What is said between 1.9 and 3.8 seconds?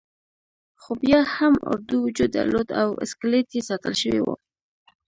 وجود درلود او اسکلیت یې